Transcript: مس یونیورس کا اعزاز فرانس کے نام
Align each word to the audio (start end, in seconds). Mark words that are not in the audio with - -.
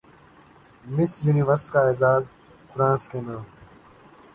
مس 0.95 1.11
یونیورس 1.25 1.65
کا 1.73 1.79
اعزاز 1.87 2.23
فرانس 2.71 3.03
کے 3.11 3.19
نام 3.27 3.43